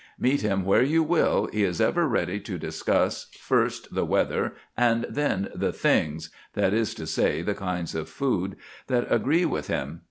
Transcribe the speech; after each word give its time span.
Meet 0.17 0.41
him 0.41 0.65
where 0.65 0.81
you 0.81 1.03
will, 1.03 1.47
he 1.53 1.63
is 1.63 1.79
ever 1.79 2.07
ready 2.07 2.39
to 2.39 2.57
discuss, 2.57 3.27
first, 3.39 3.93
the 3.93 4.03
weather, 4.03 4.55
and 4.75 5.05
then 5.07 5.49
the 5.53 5.71
things 5.71 6.31
that 6.55 6.73
is 6.73 6.95
to 6.95 7.05
say, 7.05 7.43
the 7.43 7.53
kinds 7.53 7.93
of 7.93 8.09
food 8.09 8.55
that 8.87 9.05
agree 9.11 9.45
with 9.45 9.67
him. 9.67 9.99